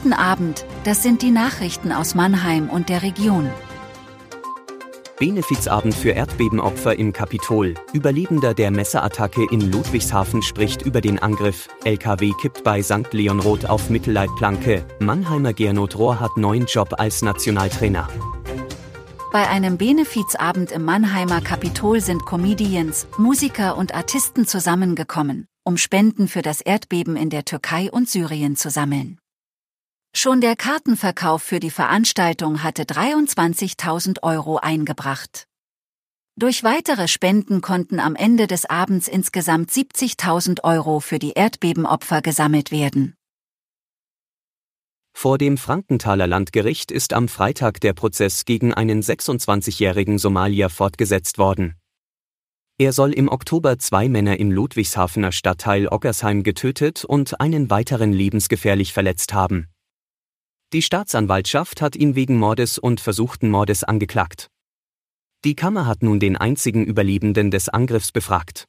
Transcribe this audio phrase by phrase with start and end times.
[0.00, 3.50] Guten Abend, das sind die Nachrichten aus Mannheim und der Region.
[5.18, 7.74] Benefizabend für Erdbebenopfer im Kapitol.
[7.92, 11.68] Überlebender der Messerattacke in Ludwigshafen spricht über den Angriff.
[11.82, 13.12] LKW kippt bei St.
[13.12, 14.84] Leonroth auf Mittelleitplanke.
[15.00, 18.08] Mannheimer Gernot Rohr hat neuen Job als Nationaltrainer.
[19.32, 26.42] Bei einem Benefizabend im Mannheimer Kapitol sind Comedians, Musiker und Artisten zusammengekommen, um Spenden für
[26.42, 29.18] das Erdbeben in der Türkei und Syrien zu sammeln.
[30.20, 35.46] Schon der Kartenverkauf für die Veranstaltung hatte 23.000 Euro eingebracht.
[36.34, 42.72] Durch weitere Spenden konnten am Ende des Abends insgesamt 70.000 Euro für die Erdbebenopfer gesammelt
[42.72, 43.14] werden.
[45.16, 51.76] Vor dem Frankenthaler Landgericht ist am Freitag der Prozess gegen einen 26-jährigen Somalier fortgesetzt worden.
[52.76, 58.92] Er soll im Oktober zwei Männer im Ludwigshafener Stadtteil Oggersheim getötet und einen weiteren lebensgefährlich
[58.92, 59.68] verletzt haben.
[60.74, 64.50] Die Staatsanwaltschaft hat ihn wegen Mordes und versuchten Mordes angeklagt.
[65.44, 68.66] Die Kammer hat nun den einzigen Überlebenden des Angriffs befragt.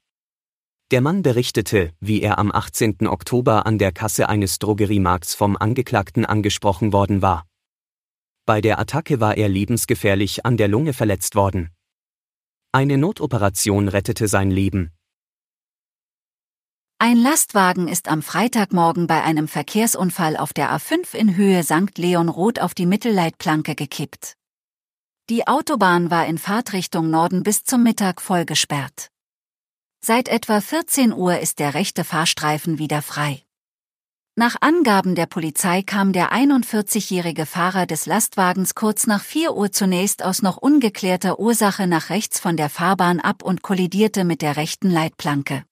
[0.92, 3.06] Der Mann berichtete, wie er am 18.
[3.06, 7.46] Oktober an der Kasse eines Drogeriemarkts vom Angeklagten angesprochen worden war.
[8.46, 11.70] Bei der Attacke war er lebensgefährlich an der Lunge verletzt worden.
[12.72, 14.94] Eine Notoperation rettete sein Leben,
[17.02, 21.98] ein Lastwagen ist am Freitagmorgen bei einem Verkehrsunfall auf der A5 in Höhe St.
[21.98, 24.34] Leon Roth auf die Mittelleitplanke gekippt.
[25.30, 29.12] Die Autobahn war in Fahrtrichtung Norden bis zum Mittag voll gesperrt.
[30.02, 33.44] Seit etwa 14 Uhr ist der rechte Fahrstreifen wieder frei.
[34.36, 40.22] Nach Angaben der Polizei kam der 41-jährige Fahrer des Lastwagens kurz nach 4 Uhr zunächst
[40.22, 44.90] aus noch ungeklärter Ursache nach rechts von der Fahrbahn ab und kollidierte mit der rechten
[44.90, 45.64] Leitplanke.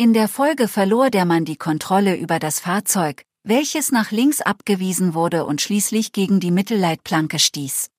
[0.00, 5.12] In der Folge verlor der Mann die Kontrolle über das Fahrzeug, welches nach links abgewiesen
[5.12, 7.90] wurde und schließlich gegen die Mittelleitplanke stieß.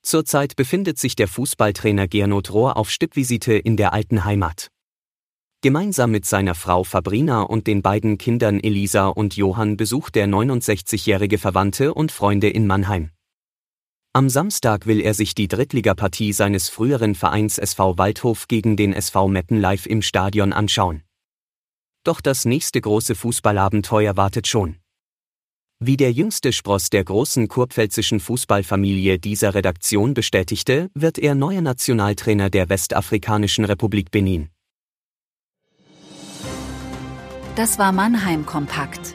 [0.00, 4.68] Zurzeit befindet sich der Fußballtrainer Gernot Rohr auf Stippvisite in der alten Heimat.
[5.60, 11.36] Gemeinsam mit seiner Frau Fabrina und den beiden Kindern Elisa und Johann besucht der 69-jährige
[11.36, 13.10] Verwandte und Freunde in Mannheim.
[14.16, 19.28] Am Samstag will er sich die Drittligapartie seines früheren Vereins SV Waldhof gegen den SV
[19.28, 21.02] Meppen live im Stadion anschauen.
[22.02, 24.76] Doch das nächste große Fußballabenteuer wartet schon.
[25.80, 32.48] Wie der jüngste Spross der großen kurpfälzischen Fußballfamilie dieser Redaktion bestätigte, wird er neuer Nationaltrainer
[32.48, 34.48] der Westafrikanischen Republik Benin.
[37.54, 39.14] Das war Mannheim Kompakt.